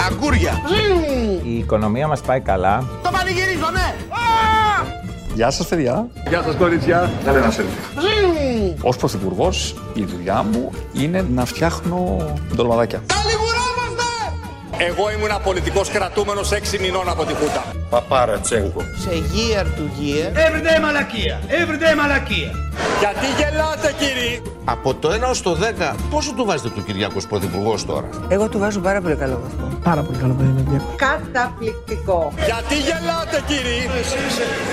Αγκούρια. 0.00 0.60
Η 1.42 1.58
οικονομία 1.58 2.08
μας 2.08 2.20
πάει 2.20 2.40
καλά. 2.40 2.84
Το 3.02 3.10
πανηγυρίζω, 3.12 3.70
ναι. 3.72 3.94
Γεια 5.34 5.50
σας 5.50 5.66
παιδιά. 5.66 6.06
Γεια 6.28 6.42
σας 6.42 6.54
κορίτσια. 6.54 7.12
Θέλετε 7.24 7.44
ένα 7.44 7.52
selfie. 7.54 8.74
Ως 8.82 8.96
πρωθυπουργός 8.96 9.74
η 9.94 10.04
δουλειά 10.04 10.42
μου 10.52 10.70
είναι 10.92 11.26
να 11.34 11.44
φτιάχνω 11.44 12.16
ντολμαδάκια. 12.54 13.02
Εγώ 14.78 15.10
ήμουν 15.10 15.42
πολιτικός 15.44 15.88
κρατούμενος 15.88 16.52
6 16.52 16.78
μηνών 16.78 17.08
από 17.08 17.24
τη 17.24 17.34
Χούτα. 17.34 17.64
Παπαρατσέγκο. 17.94 18.80
Σε 18.96 19.10
year 19.10 19.64
to 19.64 19.84
year. 20.00 20.28
Everyday 20.46 20.80
μαλακία. 20.82 21.40
Everyday 21.40 21.96
μαλακία. 21.96 22.50
Γιατί 22.98 23.26
γελάτε 23.38 23.94
κύριοι. 23.98 24.42
Από 24.64 24.94
το 24.94 25.08
1 25.10 25.28
ως 25.28 25.42
το 25.42 25.56
10, 25.90 25.94
πόσο 26.10 26.32
του 26.34 26.44
βάζετε 26.44 26.70
του 26.70 26.84
Κυριάκος 26.84 27.26
Πρωθυπουργός 27.26 27.86
τώρα; 27.86 28.08
Εγώ 28.28 28.48
του 28.48 28.58
βάζω 28.58 28.80
πάρα 28.80 29.00
πολύ 29.00 29.14
καλό 29.14 29.40
βαθμό. 29.42 29.78
Πάρα 29.84 30.02
πολύ 30.02 30.18
καλό 30.18 30.34
παιδί 30.34 30.48
είναι 30.48 30.82
Καταπληκτικό. 30.96 32.32
Γιατί 32.44 32.74
γελάτε 32.74 33.42
κύριοι. 33.46 33.88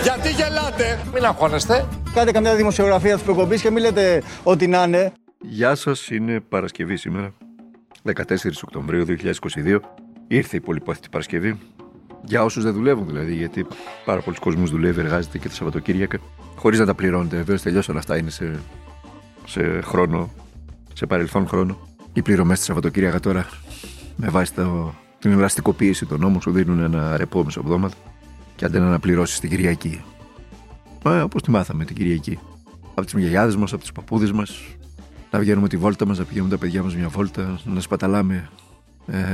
Γιατί 0.03 0.29
γελάτε; 0.29 0.99
Μην 1.13 1.25
αγχώνεστε. 1.25 1.85
Κάντε 2.13 2.31
καμιά 2.31 2.55
δημοσιογραφία 2.55 3.13
της 3.13 3.23
προκοπής 3.23 3.61
και 3.61 3.71
μην 3.71 3.83
λέτε 3.83 4.23
ότι 4.43 4.67
να 4.67 4.83
είναι. 4.83 5.11
Γεια 5.39 5.75
σας, 5.75 6.09
είναι 6.09 6.39
Παρασκευή 6.39 6.97
σήμερα, 6.97 7.33
14 8.03 8.63
Οκτωβρίου 8.63 9.05
2022. 9.05 9.79
Ήρθε 10.27 10.55
η 10.55 10.59
πολυπόθητη 10.59 11.09
Παρασκευή. 11.09 11.59
Για 12.23 12.43
όσους 12.43 12.63
δεν 12.63 12.73
δουλεύουν 12.73 13.05
δηλαδή, 13.07 13.35
γιατί 13.35 13.65
πάρα 14.05 14.21
πολλοί 14.21 14.37
κόσμος 14.37 14.71
δουλεύει, 14.71 14.99
εργάζεται 14.99 15.37
και 15.37 15.47
τα 15.47 15.53
Σαββατοκύριακα. 15.53 16.19
Χωρίς 16.55 16.79
να 16.79 16.85
τα 16.85 16.93
πληρώνετε, 16.93 17.35
βεβαίως 17.35 17.61
τελειώσαν 17.61 17.97
αυτά, 17.97 18.17
είναι 18.17 18.29
σε, 18.29 18.59
σε 19.45 19.81
χρόνο, 19.81 20.29
σε 20.93 21.05
παρελθόν 21.05 21.47
χρόνο. 21.47 21.77
Οι 22.13 22.21
πληρωμές 22.21 22.59
τη 22.59 22.65
Σαββατοκύριακα 22.65 23.19
τώρα, 23.19 23.45
με 24.15 24.29
βάση 24.29 24.53
το, 24.53 24.93
την 25.19 25.31
ελαστικοποίηση 25.31 26.05
των 26.05 26.19
νόμων, 26.19 26.41
σου 26.41 26.51
δίνουν 26.51 26.79
ένα 26.79 27.17
ρεπό 27.17 27.43
μεσοβδόματα 27.43 27.95
και 28.55 28.65
άντε 28.65 28.79
να 28.79 28.85
αναπληρώσεις 28.85 29.39
την 29.39 29.49
Κυριακή. 29.49 30.01
Ε, 31.05 31.21
Όπως 31.21 31.41
τη 31.41 31.51
μάθαμε 31.51 31.85
την 31.85 31.95
Κυριακή. 31.95 32.39
Από 32.93 33.05
τις 33.05 33.13
γιαγιάδε 33.19 33.57
μας, 33.57 33.73
από 33.73 33.81
τους 33.81 33.91
παππούδες 33.91 34.31
μας, 34.31 34.63
να 35.31 35.39
βγαίνουμε 35.39 35.67
τη 35.67 35.77
βόλτα 35.77 36.05
μας, 36.05 36.17
να 36.17 36.23
πηγαίνουμε 36.23 36.51
τα 36.51 36.57
παιδιά 36.57 36.83
μας 36.83 36.95
μια 36.95 37.07
βόλτα, 37.07 37.59
να 37.63 37.79
σπαταλάμε 37.79 38.35
ε, 38.35 38.60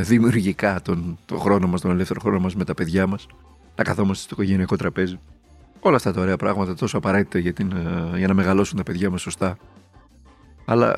δημιουργικά 0.01 0.81
τον, 0.81 1.17
τον 1.25 1.39
χρόνο 1.39 1.67
μας, 1.67 1.81
τον 1.81 1.91
ελεύθερο 1.91 2.19
χρόνο 2.19 2.39
μας 2.39 2.55
με 2.55 2.63
τα 2.63 2.73
παιδιά 2.73 3.07
μας, 3.07 3.27
να 3.75 3.83
καθόμαστε 3.83 4.23
στο 4.23 4.33
οικογενειακό 4.33 4.75
τραπέζι. 4.75 5.19
Όλα 5.79 5.95
αυτά 5.95 6.13
τα 6.13 6.21
ωραία 6.21 6.37
πράγματα 6.37 6.75
τόσο 6.75 6.97
απαραίτητα 6.97 7.39
για, 7.39 7.53
την, 7.53 7.71
ε, 7.71 8.17
για 8.17 8.27
να 8.27 8.33
μεγαλώσουν 8.33 8.77
τα 8.77 8.83
παιδιά 8.83 9.09
μας 9.09 9.21
σωστά. 9.21 9.57
Αλλά 10.65 10.95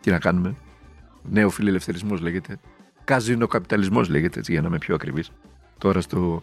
τι 0.00 0.10
να 0.10 0.18
κάνουμε. 0.18 0.54
Νέο 1.30 1.50
φιλελευθερισμός 1.50 2.20
λέγεται. 2.20 2.58
Καζίνο 3.04 3.46
καπιταλισμό 3.46 4.02
λέγεται, 4.02 4.38
έτσι 4.38 4.52
για 4.52 4.60
να 4.60 4.68
είμαι 4.68 4.78
πιο 4.78 4.94
ακριβής. 4.94 5.30
Τώρα 5.78 6.00
στο 6.00 6.42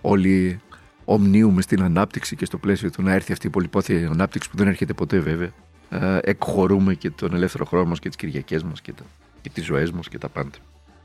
όλοι 0.00 0.60
ομνίουμε 1.04 1.62
στην 1.62 1.82
ανάπτυξη 1.82 2.36
και 2.36 2.44
στο 2.44 2.58
πλαίσιο 2.58 2.90
του 2.90 3.02
να 3.02 3.12
έρθει 3.12 3.32
αυτή 3.32 3.46
η 3.46 3.50
πολυπόθεια 3.50 4.08
ανάπτυξη 4.08 4.50
που 4.50 4.56
δεν 4.56 4.66
έρχεται 4.66 4.92
ποτέ 4.92 5.18
βέβαια. 5.18 5.50
Ε, 5.90 6.18
εκχωρούμε 6.22 6.94
και 6.94 7.10
τον 7.10 7.34
ελεύθερο 7.34 7.64
χρόνο 7.64 7.84
μας 7.84 7.98
και 7.98 8.08
τις 8.08 8.16
Κυριακές 8.16 8.62
μας 8.62 8.80
και, 8.80 8.92
τα, 8.92 9.02
και 9.48 9.54
τις 9.54 9.64
ζωές 9.64 9.90
μας 9.90 10.08
και 10.08 10.18
τα 10.18 10.28
πάντα. 10.28 10.58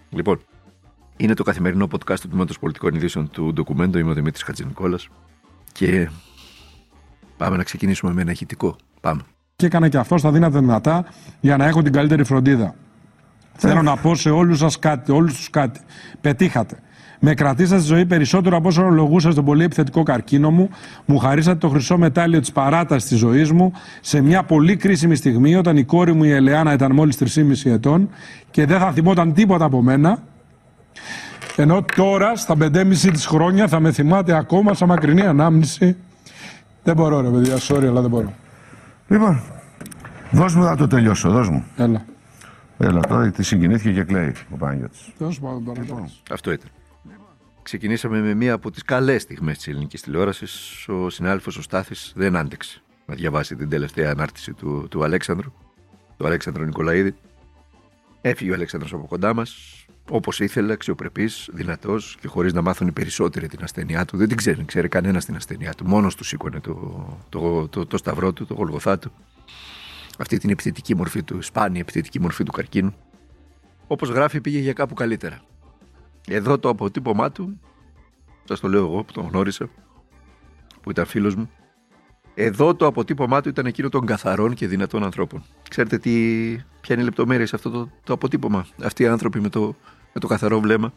Λοιπόν, 0.09 0.39
είναι 1.17 1.33
το 1.33 1.44
καθημερινό 1.44 1.88
podcast 1.91 2.19
του 2.19 2.27
Τμήματος 2.27 2.59
Πολιτικών 2.59 2.95
Ειδήσεων 2.95 3.30
του 3.30 3.53
Ντοκουμέντο. 3.53 3.97
Είμαι 3.97 4.09
ο 4.09 4.13
Δημήτρης 4.13 4.44
Χατζηνικόλας 4.44 5.08
και 5.72 6.09
πάμε 7.38 7.58
να 7.58 7.64
ξεκινήσουμε 7.64 8.14
με 8.14 8.21
ένα 8.21 8.31
ηχητικό. 8.31 8.75
Πάμε. 9.02 9.21
Και 9.55 9.66
έκανα 9.66 9.89
και 9.89 9.97
αυτό 9.97 10.17
στα 10.17 10.31
δύνατα 10.31 10.59
δυνατά 10.59 11.05
για 11.39 11.58
να 11.58 11.66
έχω 11.66 11.81
την 11.81 11.91
καλύτερη 11.91 12.23
φροντίδα. 12.23 12.75
Θέλω 13.53 13.81
να 13.81 13.97
πω 13.97 14.16
σε 14.16 14.30
όλους 14.30 14.58
σας 14.58 14.80
κάτι, 14.80 15.11
όλους 15.11 15.36
τους 15.36 15.49
κάτι. 15.49 15.80
Πετύχατε. 16.21 16.80
Με 17.26 17.34
κρατήσατε 17.34 17.82
στη 17.82 17.94
ζωή 17.94 18.06
περισσότερο 18.06 18.58
από 18.58 18.68
όσο 18.68 18.82
ορολογούσα 18.82 19.32
στον 19.32 19.46
πολύ 19.46 19.64
επιθετικό 19.64 20.04
καρκίνο 20.04 20.52
μου. 20.52 20.70
Μου 21.06 21.18
χαρίσατε 21.18 21.58
το 21.58 21.70
χρυσό 21.70 21.98
μετάλλιο 21.98 22.40
της 22.40 22.52
παράτασης 22.52 23.10
της 23.10 23.17
ζωής 23.17 23.52
μου 23.52 23.73
σε 24.02 24.22
μια 24.22 24.44
πολύ 24.44 24.76
κρίσιμη 24.76 25.16
στιγμή 25.16 25.56
όταν 25.56 25.78
η 25.78 25.83
κόρη 25.83 26.14
μου 26.14 26.23
η 26.23 26.32
Ελεάνα 26.32 26.73
ήταν 26.73 26.92
μόλις 26.92 27.17
3,5 27.17 27.72
ετών 27.72 28.10
και 28.52 28.66
δεν 28.66 28.80
θα 28.80 28.92
θυμόταν 28.92 29.33
τίποτα 29.33 29.66
από 29.66 29.82
μένα. 29.82 30.23
Ενώ 31.56 31.86
τώρα 31.95 32.36
στα 32.36 32.56
5,5 32.60 33.12
της 33.12 33.26
χρόνια 33.26 33.67
θα 33.67 33.80
με 33.80 33.92
θυμάται 33.92 34.36
ακόμα 34.38 34.73
σαν 34.73 34.88
μακρινή 34.88 35.22
ανάμνηση. 35.22 35.95
Δεν 36.83 36.95
μπορώ, 36.95 37.22
ρε 37.22 37.30
παιδιά, 37.30 37.58
sorry, 37.58 37.86
αλλά 37.86 38.02
δεν 38.02 38.10
μπορώ. 38.10 38.33
Λοιπόν, 39.08 39.42
δώσ' 40.32 40.56
μου 40.56 40.64
να 40.64 40.76
το 40.76 40.88
τελειώσω, 40.88 41.30
δώσ' 41.30 41.50
μου. 41.50 41.64
Έλα. 41.78 42.06
Έλα 42.78 43.00
τώρα, 43.00 43.22
γιατί 43.22 43.44
συγκινήθηκε 43.44 43.92
και 43.92 44.04
κλαίει 44.04 44.33
ο 44.50 44.58
Παναγιώτης. 44.58 45.12
Τέλο 45.17 45.33
πάντων 45.42 45.88
τώρα. 45.88 46.10
Αυτό 46.32 46.52
ήταν. 46.52 46.70
Ξεκινήσαμε 47.64 48.20
με 48.22 48.34
μία 48.34 48.54
από 48.54 48.72
τις 48.72 48.84
καλές 48.84 49.22
στιγμές 49.22 49.58
της 49.58 49.68
ελληνικής 49.68 50.02
τηλεόρασης. 50.02 50.86
Ο 50.88 51.10
συνάδελφος 51.10 51.58
ο 51.58 51.62
Στάθης 51.62 52.14
δεν 52.16 52.36
άντεξε 52.36 52.82
να 53.06 53.16
διαβάσει 53.16 53.56
την 53.56 53.70
τελευταία 53.70 54.12
ανάρτηση 54.12 54.54
του, 54.54 54.88
του 54.90 55.04
Αλέξανδρου, 55.04 55.54
του 56.18 56.26
Αλέξανδρου 56.26 56.64
Νικολαίδη. 56.64 57.16
Έφυγε 58.22 58.52
ο 58.52 58.54
Αλέξανδρος 58.54 58.94
από 58.94 59.06
κοντά 59.06 59.34
μας, 59.34 59.84
όπως 60.10 60.40
ήθελε, 60.40 60.74
αξιοπρεπής, 60.74 61.50
δυνατός 61.54 62.18
και 62.20 62.28
χωρίς 62.28 62.54
να 62.54 62.62
μάθουν 62.62 62.88
οι 62.88 62.92
περισσότεροι 62.92 63.48
την 63.48 63.64
ασθένειά 63.64 64.06
του. 64.06 64.18
Δεν 64.18 64.28
την 64.28 64.38
ξέρει, 64.38 64.66
ξέρει 64.66 64.88
κανένας 64.88 65.26
την 65.26 65.36
ασθένειά 65.36 65.74
του. 65.74 65.86
Μόνος 65.86 66.16
του 66.16 66.24
σήκωνε 66.24 66.60
το, 66.60 67.06
το, 67.30 67.68
το, 67.68 67.86
το, 67.86 67.98
σταυρό 67.98 68.34
του, 68.34 68.45
το 68.45 68.54
γολγοθά 68.54 69.00
του. 69.00 69.12
Αυτή 70.18 70.38
την 70.38 70.50
επιθετική 70.50 70.95
μορφή 70.95 71.24
του, 71.24 71.42
σπάνια 71.42 71.82
επιθετική 71.82 72.20
μορφή 72.20 72.44
του 72.44 72.52
καρκίνου. 72.52 72.95
Όπως 73.88 74.10
γράφει, 74.10 74.42
πήγε 74.42 74.60
για 74.60 74.74
κάπου 74.74 74.94
καλύτερα. 74.94 75.42
Εδώ 76.28 76.60
το 76.60 76.70
αποτύπωμά 76.70 77.32
του, 77.32 77.60
σας 78.44 78.60
το 78.60 78.67
λέω 78.67 78.86
εγώ 78.86 79.04
που 79.04 79.11
τον 79.11 79.28
γνώρισα, 79.28 79.70
που 80.82 80.89
ήταν 80.89 81.06
φίλος 81.06 81.36
μου, 81.36 81.50
εδώ 82.34 82.76
το 82.76 82.86
αποτύπωμά 82.86 83.42
του 83.42 83.50
ήταν 83.50 83.66
εκείνο 83.66 83.89
των 83.89 84.06
καθαρών 84.06 84.54
και 84.54 84.67
δυνατών 84.67 85.04
ανθρώπων. 85.04 85.44
Ξέρετε 85.70 85.98
τι, 85.98 86.12
ποια 86.82 86.95
είναι 86.95 87.02
η 87.02 87.06
λεπτομέρεια 87.06 87.48
σε 87.48 87.56
αυτό 87.56 87.70
το, 87.70 87.89
το 88.04 88.14
αποτύπωμα; 88.14 88.66
Αυτοί 88.83 89.04
οι 89.04 89.08
άνθρωποι 89.08 89.39
με 89.39 89.50
το, 89.50 89.76
με 90.14 90.20
το 90.20 90.28
καθαρό 90.28 90.60
βλέμμα 90.60 90.94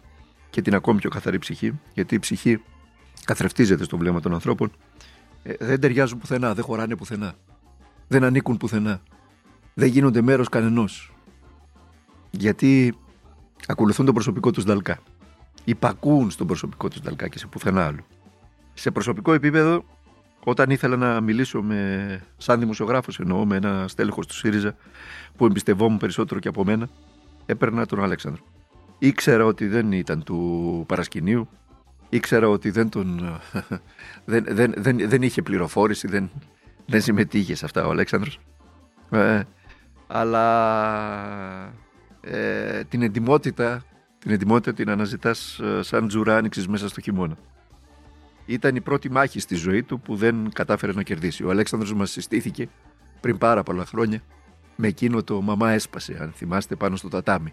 και 0.50 0.62
την 0.62 0.74
ακόμη 0.74 0.98
πιο 0.98 1.10
καθαρή 1.10 1.38
ψυχή, 1.38 1.80
γιατί 1.94 2.14
η 2.14 2.18
ψυχή 2.18 2.62
καθρεφτίζεται 3.24 3.84
στο 3.84 3.96
βλέμμα 3.96 4.20
των 4.20 4.32
ανθρώπων, 4.34 4.70
ε, 5.42 5.54
δεν 5.58 5.80
ταιριάζουν 5.80 6.18
πουθενά, 6.18 6.54
δεν 6.54 6.64
χωράνε 6.64 6.96
πουθενά. 6.96 7.34
Δεν 8.08 8.24
ανήκουν 8.24 8.56
πουθενά. 8.56 9.00
Δεν 9.74 9.88
γίνονται 9.88 10.22
μέρος 10.22 10.48
κανενός. 10.48 11.14
Γιατί 12.30 12.94
ακολουθούν 13.66 14.06
το 14.06 14.12
προσωπικό 14.12 14.50
τους 14.50 14.64
δαλκά 14.64 14.98
υπακούουν 15.66 16.30
στον 16.30 16.46
προσωπικό 16.46 16.88
του 16.88 17.00
Νταλκά 17.02 17.28
και 17.28 17.38
σε 17.38 17.46
πουθενά 17.46 17.86
άλλο. 17.86 18.06
Σε 18.74 18.90
προσωπικό 18.90 19.32
επίπεδο, 19.32 19.84
όταν 20.44 20.70
ήθελα 20.70 20.96
να 20.96 21.20
μιλήσω 21.20 21.62
με, 21.62 22.20
σαν 22.36 22.60
δημοσιογράφος, 22.60 23.18
εννοώ 23.18 23.46
με 23.46 23.56
ένα 23.56 23.88
στέλεχος 23.88 24.26
του 24.26 24.34
ΣΥΡΙΖΑ 24.34 24.76
που 25.36 25.46
εμπιστευόμουν 25.46 25.98
περισσότερο 25.98 26.40
και 26.40 26.48
από 26.48 26.64
μένα, 26.64 26.88
έπαιρνα 27.46 27.86
τον 27.86 28.02
Αλέξανδρο. 28.02 28.42
Ήξερα 28.98 29.44
ότι 29.44 29.66
δεν 29.66 29.92
ήταν 29.92 30.22
του 30.22 30.84
παρασκηνίου, 30.88 31.48
ήξερα 32.08 32.48
ότι 32.48 32.70
δεν, 32.70 32.88
τον, 32.88 33.38
δεν, 34.24 34.44
δεν, 34.48 34.74
δεν, 34.76 35.08
δεν 35.08 35.22
είχε 35.22 35.42
πληροφόρηση, 35.42 36.08
δεν, 36.08 36.30
δεν 36.86 37.00
συμμετείχε 37.00 37.54
σε 37.54 37.64
αυτά 37.64 37.86
ο 37.86 37.90
Αλέξανδρος. 37.90 38.40
Ε, 39.10 39.42
αλλά 40.06 40.44
ε, 42.20 42.84
την 42.84 43.02
εντυμότητα 43.02 43.84
την 44.26 44.34
ετοιμότητα 44.34 44.72
την 44.72 44.90
αναζητάς 44.90 45.60
σαν 45.80 46.08
τζουρά 46.08 46.36
άνοιξης 46.36 46.68
μέσα 46.68 46.88
στο 46.88 47.00
χειμώνα. 47.00 47.36
Ήταν 48.46 48.76
η 48.76 48.80
πρώτη 48.80 49.10
μάχη 49.10 49.40
στη 49.40 49.54
ζωή 49.54 49.82
του 49.82 50.00
που 50.00 50.16
δεν 50.16 50.52
κατάφερε 50.52 50.92
να 50.92 51.02
κερδίσει. 51.02 51.44
Ο 51.44 51.50
Αλέξανδρος 51.50 51.94
μας 51.94 52.10
συστήθηκε 52.10 52.68
πριν 53.20 53.38
πάρα 53.38 53.62
πολλά 53.62 53.84
χρόνια 53.86 54.20
με 54.76 54.88
εκείνο 54.88 55.22
το 55.22 55.40
μαμά 55.40 55.70
έσπασε, 55.70 56.16
αν 56.20 56.32
θυμάστε, 56.36 56.74
πάνω 56.74 56.96
στο 56.96 57.08
τατάμι. 57.08 57.52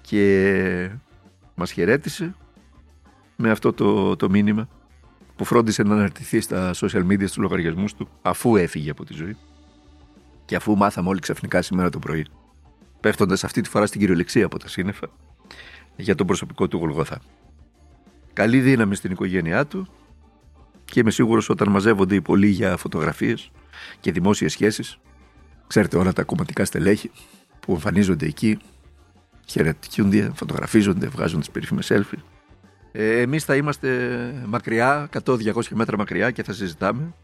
Και 0.00 0.90
μας 1.54 1.72
χαιρέτησε 1.72 2.34
με 3.36 3.50
αυτό 3.50 3.72
το, 3.72 4.16
το 4.16 4.30
μήνυμα 4.30 4.68
που 5.36 5.44
φρόντισε 5.44 5.82
να 5.82 5.94
αναρτηθεί 5.94 6.40
στα 6.40 6.70
social 6.74 7.06
media 7.06 7.24
στους 7.24 7.36
λογαριασμούς 7.36 7.94
του 7.94 8.08
αφού 8.22 8.56
έφυγε 8.56 8.90
από 8.90 9.04
τη 9.04 9.12
ζωή 9.12 9.36
και 10.44 10.56
αφού 10.56 10.76
μάθαμε 10.76 11.08
όλοι 11.08 11.20
ξαφνικά 11.20 11.62
σήμερα 11.62 11.90
το 11.90 11.98
πρωί 11.98 12.26
πέφτοντας 13.00 13.44
αυτή 13.44 13.60
τη 13.60 13.68
φορά 13.68 13.86
στην 13.86 14.00
κυριολεξία 14.00 14.44
από 14.44 14.58
τα 14.58 14.68
σύννεφα 14.68 15.06
για 15.96 16.14
τον 16.14 16.26
προσωπικό 16.26 16.68
του 16.68 16.76
Γολγοθά. 16.76 17.20
Καλή 18.32 18.60
δύναμη 18.60 18.94
στην 18.94 19.10
οικογένειά 19.10 19.66
του 19.66 19.86
και 20.84 21.00
είμαι 21.00 21.10
σίγουρος 21.10 21.48
όταν 21.48 21.70
μαζεύονται 21.70 22.14
οι 22.14 22.20
πολλοί 22.20 22.46
για 22.46 22.76
φωτογραφίες 22.76 23.50
και 24.00 24.12
δημόσιες 24.12 24.52
σχέσεις, 24.52 24.98
ξέρετε 25.66 25.96
όλα 25.96 26.12
τα 26.12 26.22
κομματικά 26.22 26.64
στελέχη 26.64 27.10
που 27.60 27.72
εμφανίζονται 27.72 28.26
εκεί, 28.26 28.58
χαιρετιούνται, 29.46 30.30
φωτογραφίζονται, 30.34 31.06
βγάζουν 31.06 31.40
τις 31.40 31.50
περίφημες 31.50 31.92
selfie. 31.92 32.18
Ε, 32.92 33.20
Εμείς 33.20 33.44
θα 33.44 33.56
είμαστε 33.56 33.88
μακριά, 34.46 35.08
100-200 35.24 35.62
μέτρα 35.70 35.96
μακριά 35.96 36.30
και 36.30 36.42
θα 36.42 36.52
συζητάμε. 36.52 37.14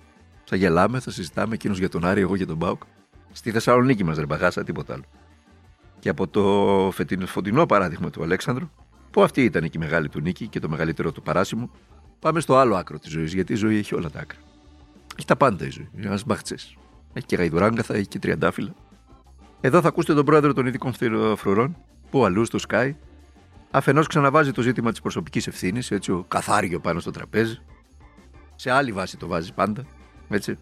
Θα 0.45 0.57
γελάμε, 0.57 1.01
θα 1.01 1.11
συζητάμε 1.11 1.55
εκείνος 1.55 1.79
για 1.79 1.89
τον 1.89 2.05
Άρη, 2.05 2.21
εγώ 2.21 2.37
για 2.37 2.47
τον 2.47 2.57
Μπάουκ. 2.57 2.83
Στη 3.33 3.51
Θεσσαλονίκη 3.51 4.05
μας 4.05 4.17
δεν 4.17 4.27
παγάσα 4.27 4.65
τίποτα 4.65 4.93
άλλο. 4.93 5.05
Και 6.07 6.13
από 6.13 6.29
το 6.29 6.91
φετινό, 6.93 7.27
φωτεινό 7.27 7.67
παράδειγμα 7.67 8.11
του 8.11 8.23
Αλέξανδρου, 8.23 8.71
που 9.11 9.23
αυτή 9.23 9.45
ήταν 9.45 9.63
και 9.63 9.71
η 9.75 9.79
μεγάλη 9.79 10.09
του 10.09 10.21
νίκη 10.21 10.49
και 10.49 10.61
το 10.61 10.69
μεγαλύτερο 10.69 11.13
του 11.13 11.23
παράσημο, 11.23 11.71
πάμε 12.19 12.41
στο 12.41 12.57
άλλο 12.57 12.77
άκρο 12.77 12.99
της 12.99 13.11
ζωής. 13.11 13.35
Γιατί 13.35 13.53
η 13.53 13.57
ζωή 13.57 13.77
έχει 13.77 13.95
όλα 13.95 14.11
τα 14.11 14.21
άκρα. 14.21 14.39
Έχει 15.17 15.27
τα 15.27 15.37
πάντα 15.37 15.67
η 15.67 15.71
ζωή. 15.71 15.89
Είναι 15.97 16.07
ένας 16.07 16.25
μπαχτσές. 16.25 16.77
Έχει 17.13 17.27
και 17.27 17.37
γαϊδουράγκαθα, 17.37 17.95
έχει 17.95 18.07
και 18.07 18.19
τριαντάφυλλα. 18.19 18.75
Εδώ 19.61 19.81
θα 19.81 19.89
ακούσετε 19.89 20.15
τον 20.15 20.25
πρόεδρο 20.25 20.53
των 20.53 20.67
ειδικών 20.67 20.93
φρουρών, 21.37 21.77
που 22.11 22.25
αλλού 22.25 22.45
στο 22.45 22.59
Sky, 22.69 22.91
αφενός 23.71 24.07
ξαναβάζει 24.07 24.53
το 24.53 24.63
ζήτημα 24.63 24.91
της 24.91 25.01
προσωπικής 25.01 25.47
ευθύνης, 25.47 25.91
έτσι, 25.91 26.13
ο 26.13 26.25
καθάριο 26.29 26.81
πάνω 26.81 27.01
στο 27.01 27.11
τραπέζι. 27.11 27.59
Σε 28.55 28.71
άλλη 28.71 28.93
βάση 28.93 29.17
το 29.17 29.27
βάζει 29.27 29.53
πάντα. 29.53 29.85
Έτσι. 30.29 30.59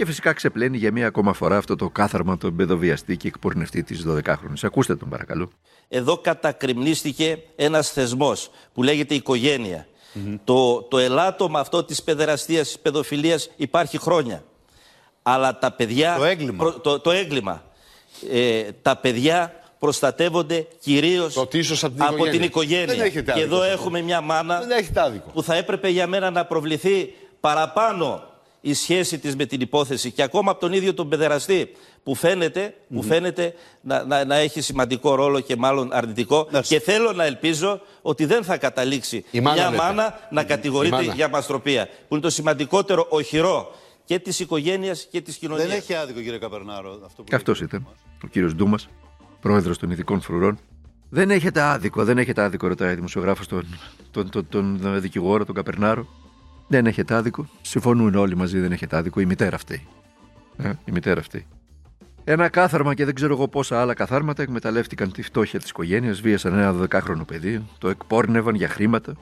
Και 0.00 0.06
φυσικά 0.06 0.32
ξεπλένει 0.32 0.76
για 0.76 0.92
μία 0.92 1.06
ακόμα 1.06 1.32
φορά 1.32 1.56
αυτό 1.56 1.76
το 1.76 1.88
κάθαρμα 1.90 2.38
τον 2.38 2.56
παιδοβιαστή 2.56 3.16
και 3.16 3.28
εκπορνευτή 3.28 3.82
της 3.82 4.04
12χρονη. 4.08 4.54
Ακούστε 4.62 4.96
τον 4.96 5.08
παρακαλώ. 5.08 5.50
Εδώ 5.88 6.18
κατακριμνίστηκε 6.18 7.38
ένας 7.56 7.90
θεσμός 7.90 8.50
που 8.74 8.82
λέγεται 8.82 9.14
οικογένεια. 9.14 9.86
Το, 10.44 10.82
το 10.82 10.98
ελάττωμα 10.98 11.60
αυτό 11.60 11.84
της 11.84 12.02
παιδεραστίας, 12.02 12.66
της 12.66 12.78
παιδοφιλίας 12.78 13.50
υπάρχει 13.56 13.98
χρόνια. 13.98 14.44
Αλλά 15.22 15.58
τα 15.58 15.72
παιδιά... 15.72 16.16
Το 16.16 16.24
έγκλημα. 16.24 16.80
το, 16.80 17.00
το 17.00 17.10
έγκλημα. 17.10 17.62
Ε, 18.30 18.62
τα 18.82 18.96
παιδιά 18.96 19.54
προστατεύονται 19.78 20.66
κυρίως 20.80 21.34
Το 21.34 21.46
τίσος 21.46 21.84
από 21.84 21.94
την 21.94 22.02
από 22.02 22.14
οικογένεια. 22.14 22.38
την 22.38 22.48
οικογένεια. 22.48 22.86
Δεν 22.86 23.00
έχετε 23.00 23.22
και 23.22 23.30
άδικο 23.32 23.46
εδώ 23.54 23.62
σε 23.64 23.70
αυτό. 23.70 23.80
έχουμε 23.82 24.00
μια 24.02 24.20
μάνα 24.20 24.58
Δεν 24.60 24.70
έχετε 24.70 25.00
άδικο. 25.00 25.30
που 25.30 25.42
θα 25.42 25.54
έπρεπε 25.54 25.88
για 25.88 26.06
μένα 26.06 26.30
να 26.30 26.44
προβληθεί 26.44 27.12
παραπάνω 27.40 28.29
η 28.60 28.74
σχέση 28.74 29.18
της 29.18 29.36
με 29.36 29.44
την 29.46 29.60
υπόθεση 29.60 30.10
και 30.10 30.22
ακόμα 30.22 30.50
από 30.50 30.60
τον 30.60 30.72
ίδιο 30.72 30.94
τον 30.94 31.08
παιδεραστή 31.08 31.70
που 32.02 32.14
φαίνεται, 32.14 32.74
που 32.94 33.02
φαίνεται 33.02 33.54
να, 33.80 34.04
να, 34.04 34.24
να 34.24 34.34
έχει 34.36 34.60
σημαντικό 34.60 35.14
ρόλο 35.14 35.40
και 35.40 35.56
μάλλον 35.56 35.92
αρνητικό 35.92 36.48
και 36.62 36.80
θέλω 36.80 37.12
να 37.12 37.24
ελπίζω 37.24 37.80
ότι 38.02 38.24
δεν 38.24 38.44
θα 38.44 38.56
καταλήξει 38.58 39.24
Η 39.30 39.40
μάνα 39.40 39.56
μια 39.60 39.70
λέτε. 39.70 39.82
μάνα 39.82 40.28
να 40.30 40.44
κατηγορείται 40.44 40.96
Η 40.96 40.98
μάνα. 41.00 41.14
για 41.14 41.28
μαστροπία 41.28 41.86
που 41.86 42.14
είναι 42.14 42.20
το 42.22 42.30
σημαντικότερο 42.30 43.06
οχυρό 43.08 43.70
και 44.04 44.18
της 44.18 44.40
οικογένειας 44.40 45.06
και 45.10 45.20
της 45.20 45.36
κοινωνίας. 45.36 45.68
Δεν 45.68 45.76
έχει 45.76 45.94
άδικο, 45.94 46.20
κύριε 46.20 46.38
Καπερνάρο. 46.38 46.90
Αυτό 47.04 47.22
που 47.22 47.28
Και 47.28 47.34
αυτός 47.34 47.60
ήταν 47.60 47.86
ο 48.24 48.26
κύριος 48.26 48.54
Ντούμας, 48.54 48.88
πρόεδρος 49.40 49.78
των 49.78 49.90
ειδικών 49.90 50.20
φρουρών. 50.20 50.58
Δεν 51.08 51.30
έχετε 51.30 51.60
άδικο, 51.60 52.04
δεν 52.04 52.18
έχετε 52.18 52.42
άδικο, 52.42 52.66
ρωτάει 52.66 52.92
ο 52.92 52.94
δημοσιογράφος 52.94 53.46
τον, 53.46 53.66
τον, 54.10 54.30
τον, 54.30 54.46
τον 54.50 55.00
δικηγόρο, 55.00 55.44
τον 55.44 55.54
Καπερνάρο. 55.54 56.06
Δεν 56.70 56.86
έχετε 56.86 57.14
άδικο. 57.14 57.46
Συμφωνούν 57.62 58.14
όλοι 58.14 58.36
μαζί, 58.36 58.58
δεν 58.58 58.72
έχετε 58.72 58.96
άδικο. 58.96 59.20
Η 59.20 59.26
μητέρα 59.26 59.56
αυτή. 59.56 59.86
Ε, 60.56 60.72
η 60.84 60.92
μητέρα 60.92 61.20
αυτή. 61.20 61.46
Ένα 62.24 62.48
κάθαρμα 62.48 62.94
και 62.94 63.04
δεν 63.04 63.14
ξέρω 63.14 63.32
εγώ 63.32 63.48
πόσα 63.48 63.80
άλλα 63.80 63.94
καθάρματα 63.94 64.42
εκμεταλλεύτηκαν 64.42 65.12
τη 65.12 65.22
φτώχεια 65.22 65.58
της 65.58 65.70
οικογένειας, 65.70 66.20
βίασαν 66.20 66.54
ένα 66.54 66.74
12χρονο 66.90 67.26
παιδί, 67.26 67.64
το 67.78 67.88
εκπόρνευαν 67.88 68.54
για 68.54 68.68
χρήματα. 68.68 69.14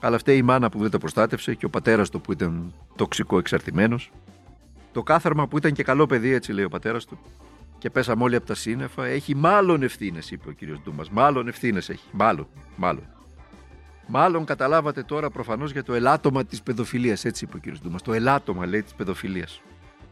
Αλλά 0.00 0.16
αυτή 0.16 0.36
η 0.36 0.42
μάνα 0.42 0.68
που 0.68 0.78
δεν 0.78 0.90
το 0.90 0.98
προστάτευσε 0.98 1.54
και 1.54 1.66
ο 1.66 1.68
πατέρας 1.68 2.10
του 2.10 2.20
που 2.20 2.32
ήταν 2.32 2.72
τοξικό 2.96 3.38
εξαρτημένος. 3.38 4.10
Το 4.92 5.02
κάθαρμα 5.02 5.48
που 5.48 5.56
ήταν 5.56 5.72
και 5.72 5.82
καλό 5.82 6.06
παιδί, 6.06 6.32
έτσι 6.32 6.52
λέει 6.52 6.64
ο 6.64 6.68
πατέρας 6.68 7.04
του, 7.04 7.18
και 7.78 7.90
πέσαμε 7.90 8.22
όλοι 8.22 8.36
από 8.36 8.46
τα 8.46 8.54
σύννεφα, 8.54 9.06
έχει 9.06 9.36
μάλλον 9.36 9.82
ευθύνες, 9.82 10.30
είπε 10.30 10.48
ο 10.48 10.52
κύριος 10.52 10.80
Ντούμας. 10.84 11.10
Μάλλον 11.10 11.48
ευθύνες 11.48 11.88
έχει. 11.88 12.08
Μάλλον. 12.12 12.46
Μάλλον. 12.76 13.04
Μάλλον 14.06 14.44
καταλάβατε 14.44 15.02
τώρα 15.02 15.30
προφανώς 15.30 15.72
για 15.72 15.82
το 15.82 15.94
ελάττωμα 15.94 16.44
της 16.44 16.62
παιδοφιλίας, 16.62 17.24
έτσι 17.24 17.44
είπε 17.44 17.56
ο 17.56 17.58
κύριος 17.58 17.80
Ντούμα. 17.80 17.98
Το 18.04 18.12
ελάττωμα, 18.12 18.66
λέει, 18.66 18.82
της 18.82 18.94
παιδοφιλίας. 18.94 19.60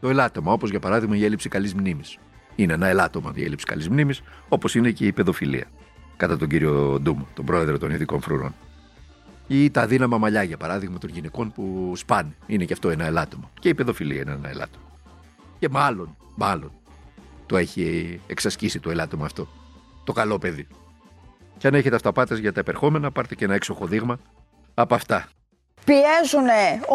Το 0.01 0.09
ελάττωμα, 0.09 0.51
όπως 0.51 0.69
για 0.69 0.79
παράδειγμα 0.79 1.15
η 1.17 1.25
έλλειψη 1.25 1.49
καλής 1.49 1.73
μνήμης. 1.73 2.17
Είναι 2.55 2.73
ένα 2.73 2.87
ελάττωμα 2.87 3.31
η 3.35 3.43
έλλειψη 3.43 3.65
καλής 3.65 3.89
μνήμης, 3.89 4.21
όπως 4.49 4.75
είναι 4.75 4.91
και 4.91 5.05
η 5.05 5.11
παιδοφιλία. 5.11 5.65
Κατά 6.17 6.37
τον 6.37 6.47
κύριο 6.47 6.99
Ντούμα, 6.99 7.25
τον 7.33 7.45
πρόεδρο 7.45 7.77
των 7.77 7.91
ειδικών 7.91 8.21
φρουρών. 8.21 8.53
Ή 9.47 9.71
τα 9.71 9.87
δύναμα 9.87 10.17
μαλλιά, 10.17 10.43
για 10.43 10.57
παράδειγμα, 10.57 10.97
των 10.97 11.09
γυναικών 11.09 11.51
που 11.51 11.93
σπάνε. 11.95 12.35
Είναι 12.45 12.65
και 12.65 12.73
αυτό 12.73 12.89
ένα 12.89 13.05
ελάττωμα. 13.05 13.51
Και 13.59 13.69
η 13.69 13.73
παιδοφιλία 13.73 14.21
είναι 14.21 14.31
ένα 14.31 14.49
ελάττωμα. 14.49 14.85
Και 15.59 15.69
μάλλον, 15.69 16.15
μάλλον, 16.35 16.71
το 17.45 17.57
έχει 17.57 18.19
εξασκήσει 18.27 18.79
το 18.79 18.89
ελάττωμα 18.89 19.25
αυτό. 19.25 19.47
Το 20.03 20.13
καλό 20.13 20.37
παιδί. 20.37 20.67
Και 21.61 21.67
αν 21.67 21.73
έχετε 21.73 21.95
αυταπάτες 21.95 22.39
για 22.39 22.53
τα 22.53 22.59
επερχόμενα, 22.59 23.11
πάρτε 23.11 23.35
και 23.35 23.45
ένα 23.45 23.53
έξοχο 23.53 23.85
δείγμα 23.85 24.19
από 24.73 24.95
αυτά. 24.95 25.27
Πιέζουν 25.85 26.47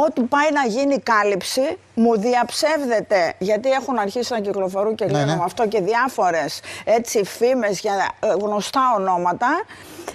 ό,τι 0.07 0.21
πάει 0.21 0.51
να 0.53 0.67
γίνει 0.67 0.99
κάλυψη, 0.99 1.79
μου 1.95 2.19
διαψεύδεται, 2.19 3.35
γιατί 3.39 3.71
έχουν 3.71 3.99
αρχίσει 3.99 4.33
να 4.33 4.41
κυκλοφορούν 4.41 4.95
και 4.95 5.07
λένε 5.07 5.37
με 5.37 5.43
αυτό 5.43 5.69
και 5.69 5.81
διάφορες 5.81 6.61
έτσι 6.85 7.25
φήμες 7.25 7.81
για 7.81 8.11
ε, 8.21 8.27
γνωστά 8.27 8.95
ονόματα. 8.97 9.65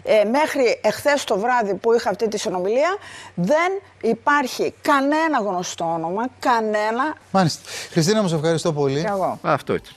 Ε, 0.04 0.24
μέχρι 0.24 0.80
εχθές 0.84 1.24
το 1.24 1.38
βράδυ 1.38 1.74
που 1.74 1.94
είχα 1.94 2.10
αυτή 2.10 2.28
τη 2.28 2.38
συνομιλία 2.38 2.98
δεν 3.36 3.72
υπάρχει 4.02 4.74
κανένα 4.82 5.40
γνωστό 5.40 5.94
όνομα, 5.94 6.28
κανένα. 6.40 7.16
Μάλιστα. 7.32 7.62
Χριστίνα, 7.92 8.22
μου 8.22 8.28
σε 8.28 8.36
ευχαριστώ 8.36 8.74
πολύ. 8.74 9.02
Και 9.02 9.08
εγώ. 9.08 9.40
Αυτό 9.42 9.74
ήταν. 9.74 9.94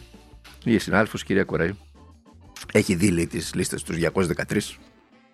Η 0.64 0.78
συνάδελφος 0.78 1.24
κυρία 1.24 1.44
Κοραή 1.44 1.76
έχει 2.72 2.94
δει 2.94 3.10
λέει, 3.10 3.26
τις 3.26 3.54
λίστες 3.54 3.82
τους 3.82 3.96
213 3.96 4.78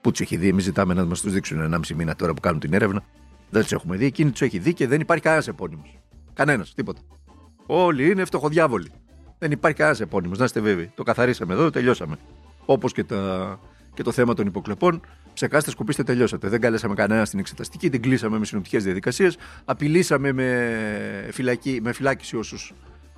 που 0.00 0.10
τους 0.10 0.20
έχει 0.20 0.36
δει. 0.36 0.48
Εμείς 0.48 0.64
ζητάμε 0.64 0.94
να 0.94 1.04
μας 1.04 1.20
τους 1.20 1.32
δείξουν 1.32 1.74
1,5 1.74 1.94
μήνα 1.94 2.14
τώρα 2.14 2.34
που 2.34 2.40
κάνουν 2.40 2.60
την 2.60 2.72
έρευνα. 2.72 3.02
Δεν 3.50 3.62
τους 3.62 3.72
έχουμε 3.72 3.96
δει. 3.96 4.04
Εκείνη 4.04 4.30
τους 4.30 4.40
έχει 4.40 4.58
δει 4.58 4.74
και 4.74 4.86
δεν 4.86 5.00
υπάρχει 5.00 5.22
κανένας 5.22 5.48
επώνυμος. 5.48 5.98
Κανένας, 6.34 6.74
τίποτα. 6.74 7.00
Όλοι 7.66 8.10
είναι 8.10 8.24
φτωχοδιάβολοι. 8.24 8.90
Δεν 9.38 9.50
υπάρχει 9.50 9.76
κανένας 9.76 10.00
επώνυμος, 10.00 10.38
να 10.38 10.44
είστε 10.44 10.60
βέβαιοι. 10.60 10.92
Το 10.94 11.02
καθαρίσαμε 11.02 11.52
εδώ, 11.52 11.70
τελειώσαμε. 11.70 12.16
Όπως 12.64 12.92
και, 12.92 13.04
τα... 13.04 13.60
και 13.94 14.02
το 14.02 14.12
θέμα 14.12 14.34
των 14.34 14.46
υποκλεπών, 14.46 15.00
ψεκάστε, 15.34 15.70
σκουπίστε, 15.70 16.02
τελειώσατε. 16.02 16.48
Δεν 16.48 16.60
κάλεσαμε 16.60 16.94
κανένα 16.94 17.24
στην 17.24 17.38
εξεταστική, 17.38 17.90
την 17.90 18.02
κλείσαμε 18.02 18.38
με 18.38 18.44
συνοπτικές 18.44 18.84
διαδικασίες, 18.84 19.36
απειλήσαμε 19.64 20.32
με, 20.32 21.28
φυλακή, 21.32 21.80
με 21.82 21.92
φυλάκιση 21.92 22.36
όσους 22.36 22.74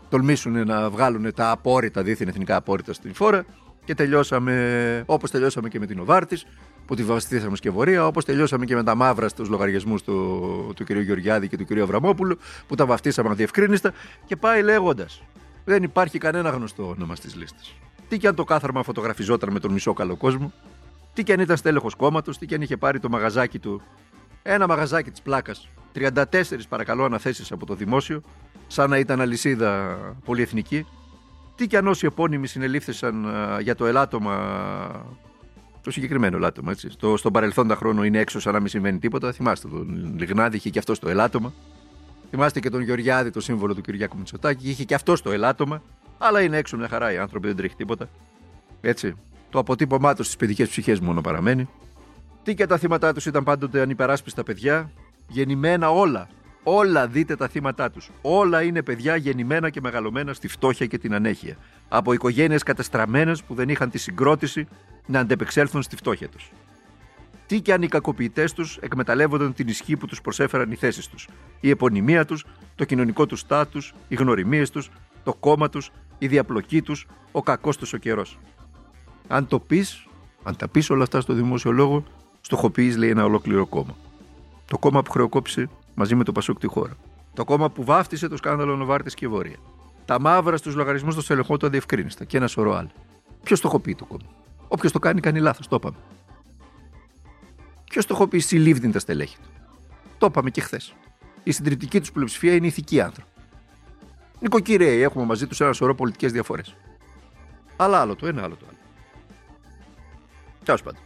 τολμήσουν 0.09 0.67
να 0.67 0.91
βγάλουν 0.91 1.35
τα 1.35 1.51
απόρριτα, 1.51 2.03
δίθεν 2.03 2.29
εθνικά 2.29 2.57
απόρριτα 2.57 2.93
στην 2.93 3.15
φόρα 3.15 3.45
και 3.85 3.95
τελειώσαμε 3.95 5.03
όπως 5.07 5.31
τελειώσαμε 5.31 5.69
και 5.69 5.79
με 5.79 5.87
την 5.87 5.99
Οβάρτης, 6.01 6.47
που 6.87 6.95
τη 6.95 7.03
βαστήσαμε 7.03 7.57
σκευωρία, 7.57 8.07
όπως 8.07 8.25
τελειώσαμε 8.25 8.65
και 8.65 8.75
με 8.75 8.83
τα 8.83 8.95
μαύρα 8.95 9.29
στους 9.29 9.49
λογαριασμούς 9.49 10.03
του, 10.03 10.73
του 10.77 10.85
κ. 10.85 10.91
Γεωργιάδη 10.91 11.49
και 11.49 11.57
του 11.57 11.65
κ. 11.65 11.79
Αβραμόπουλου, 11.79 12.39
που 12.67 12.75
τα 12.75 12.87
βαφτίσαμε 12.87 13.29
αδιευκρίνιστα 13.29 13.93
και 14.27 14.37
πάει 14.37 14.63
λέγοντας. 14.63 15.23
Δεν 15.65 15.83
υπάρχει 15.83 16.19
κανένα 16.19 16.51
γνωστό 16.51 16.89
όνομα 16.89 17.15
στις 17.15 17.35
λίστες. 17.37 17.75
Τι 18.09 18.19
και 18.19 18.29
αν 18.29 18.35
το 18.35 18.45
κάθαρμα 18.45 18.83
φωτογραφιζόταν 18.83 19.53
με 19.53 19.59
τον 19.59 19.73
μισό 19.73 19.93
καλό 19.93 20.17
κόσμο, 20.17 20.53
τι 21.13 21.23
και 21.23 21.33
αν 21.33 21.41
ήταν 21.41 21.57
στέλεχος 21.57 21.95
κόμματος, 21.95 22.39
τι 22.39 22.47
και 22.47 22.55
αν 22.55 22.63
είχε 22.63 22.77
πάρει 22.77 23.01
το 23.01 23.09
μαγαζάκι 23.09 23.59
του. 23.59 23.83
Ένα 24.43 24.67
μαγαζάκι 24.67 25.11
της 25.11 25.23
πλάκας. 25.23 25.69
34 25.95 26.67
παρακαλώ 26.69 27.05
αναθέσεις 27.05 27.53
από 27.53 27.67
το 27.67 27.75
δημόσιο, 27.75 28.23
σαν 28.67 28.91
να 28.91 28.99
ήταν 28.99 29.21
αλυσίδα 29.21 29.99
πολυεθνική. 30.25 30.87
Τι 31.55 31.67
και 31.67 31.77
αν 31.77 31.87
όσοι 31.87 32.07
επώνυμοι 32.07 32.47
συνελήφθησαν 32.47 33.27
α, 33.27 33.61
για 33.61 33.75
το 33.75 33.87
ελάττωμα, 33.87 35.07
το 35.83 35.91
συγκεκριμένο 35.91 36.37
ελάττωμα, 36.37 36.71
έτσι. 36.71 36.91
Στο, 36.91 37.17
στον 37.17 37.33
παρελθόντα 37.33 37.77
χρόνο 37.77 38.05
είναι 38.05 38.19
έξω 38.19 38.41
σαν 38.41 38.53
να 38.53 38.59
μην 38.61 38.69
συμβαίνει 38.69 38.99
τίποτα. 38.99 39.33
Θυμάστε 39.33 39.69
τον 39.69 40.15
Λιγνάδη, 40.19 40.57
είχε 40.57 40.71
και 40.71 40.79
αυτός 40.79 40.99
το 40.99 41.09
ελάττωμα. 41.09 41.53
Θυμάστε 42.31 42.61
και 42.61 42.71
τον 42.71 42.81
Γεωργιάδη, 42.81 43.31
το 43.31 43.41
σύμβολο 43.41 43.75
του 43.75 43.81
Κυριάκου 43.81 44.17
Μητσοτάκη, 44.17 44.69
είχε 44.71 44.85
και 44.85 44.95
αυτός 44.95 45.23
το 45.23 45.31
ελάττωμα. 45.31 45.83
Αλλά 46.19 46.41
είναι 46.43 46.57
έξω 46.57 46.77
μια 46.77 46.89
χαρά 46.89 47.13
οι 47.13 47.19
άνθρωποι, 47.19 47.47
δεν 47.47 47.57
τρέχει 47.57 47.77
τίποτα. 47.77 48.09
Έτσι. 48.81 49.15
Το 49.51 49.59
αποτύπωμά 49.59 50.15
τους 50.15 50.27
στις 50.27 50.37
παιδικές 50.37 50.69
ψυχές 50.69 51.01
μόνο 51.01 51.21
παραμένει. 51.21 51.69
Τι 52.43 52.55
και 52.55 52.67
τα 52.67 52.79
θύματα 52.79 53.13
τους 53.13 53.27
ήταν 53.27 53.45
πάντοτε 53.45 53.81
ανυπεράσπιστα 53.81 54.43
παιδιά, 54.43 54.91
γεννημένα 55.29 55.91
όλα. 55.91 56.29
Όλα 56.63 57.07
δείτε 57.07 57.37
τα 57.37 57.49
θύματα 57.49 57.91
τους. 57.91 58.11
Όλα 58.23 58.63
είναι 58.63 58.83
παιδιά 58.83 59.17
γεννημένα 59.17 59.71
και 59.71 59.81
μεγαλωμένα 59.81 60.33
στη 60.33 60.49
φτώχεια 60.49 60.87
και 60.87 60.99
την 60.99 61.15
ανέχεια. 61.15 61.57
Από 61.89 62.13
οικογένειες 62.13 62.63
κατεστραμμένες 62.63 63.43
που 63.43 63.55
δεν 63.55 63.69
είχαν 63.69 63.91
τη 63.91 63.99
συγκρότηση 63.99 64.69
να 65.07 65.21
αντεπεξέλθουν 65.21 65.83
στη 65.83 65.97
φτώχεια 65.97 66.29
τους. 66.29 66.51
Τι 67.47 67.61
και 67.61 67.73
αν 67.73 67.83
οι 67.83 67.89
κακοποιητές 67.89 68.53
τους 68.53 68.77
εκμεταλλεύονταν 68.77 69.55
την 69.55 69.69
ισχύ 69.69 69.97
που 69.97 70.07
τους 70.07 70.21
προσέφεραν 70.21 70.71
οι 70.71 70.75
θέσεις 70.75 71.09
τους, 71.09 71.29
η 71.61 71.71
επωνυμία 71.71 72.25
τους, 72.25 72.45
το 72.75 72.85
κοινωνικό 72.85 73.27
του 73.27 73.37
στάτους, 73.37 73.95
οι 74.09 74.15
γνωριμίες 74.15 74.71
τους, 74.71 74.91
το 75.25 75.35
κόμμα 75.35 75.69
τους, 75.69 75.91
η 76.19 76.27
διαπλοκή 76.27 76.83
τους, 76.83 77.07
ο 77.33 77.43
κακός 77.43 77.77
τους 77.77 77.93
ο 77.93 77.97
καιρός. 77.97 78.39
Αν 79.29 79.47
το 79.47 79.59
πεις, 79.59 80.07
αν 80.43 80.57
τα 80.57 80.69
πεις 80.69 80.91
όλα 80.91 81.03
αυτά 81.03 81.21
στο 81.21 81.33
δημόσιο 81.33 81.71
λόγο, 81.71 82.05
στοχοποιείς 82.41 82.97
λέει 82.97 83.11
ένα 83.11 83.25
ολόκληρο 83.25 83.67
κόμμα. 83.67 83.97
Το 84.67 84.79
κόμμα 84.79 85.03
που 85.03 85.11
χρεοκόπησε 85.11 85.69
μαζί 85.95 86.15
με 86.15 86.25
το 86.25 86.33
Πασούκ 86.33 86.59
τη 86.59 86.67
χώρα. 86.67 86.97
Το 87.35 87.45
κόμμα 87.45 87.71
που 87.71 87.85
βάφτισε 87.85 88.29
το 88.29 88.37
σκάνδαλο 88.37 88.77
Νοβάρτης 88.77 89.15
και 89.15 89.29
Βόρεια. 89.29 89.57
Τα 90.05 90.21
μαύρα 90.21 90.57
στους 90.57 90.75
λογαριασμούς 90.75 91.15
των 91.15 91.23
στελεχών 91.23 91.59
του 91.59 91.67
αδιευκρίνηστα 91.67 92.25
και 92.25 92.37
ένα 92.37 92.47
σωρό 92.47 92.75
άλλα. 92.75 92.91
Ποιος 93.43 93.59
στοχοποιεί 93.59 93.95
το 93.95 94.05
κόμμα; 94.05 94.31
Όποιος 94.69 94.93
το 94.93 94.99
κάνει, 94.99 95.21
κάνει 95.21 95.41
λάθος. 95.41 95.69
Το 95.69 95.77
είπαμε. 95.77 95.97
Ποιος 97.85 98.05
στοχοποιεί 98.05 98.41
συλλήβδιν 98.41 98.93
τα 98.93 98.99
στελέχη 98.99 99.37
του. 99.37 99.49
Το 100.19 100.27
είπαμε 100.27 100.51
και 100.51 100.61
χθες. 100.61 100.95
Η 101.43 101.53
συντριπτική 101.53 102.01
τους 102.01 102.13
πλειοψηφία 102.13 102.55
είναι 102.55 102.67
ηθικοί 102.67 103.01
άνθρωποι. 103.01 103.31
Νοικοκυρέοι, 104.41 105.01
έχουμε 105.01 105.25
μαζί 105.25 105.47
τους 105.47 105.61
ένα 105.61 105.73
σωρό 105.73 105.95
πολιτικές 105.95 106.33
διαφορές. 106.33 106.77
Αλλά 107.77 108.01
άλλο 108.01 108.17
το 108.17 108.27
ένα, 108.27 108.43
άλλο 108.43 108.57
το 108.57 108.67
άλλο. 108.69 108.79
Τέλος 110.65 110.83
πάντων. 110.83 111.01